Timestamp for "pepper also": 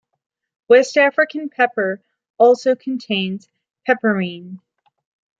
1.47-2.73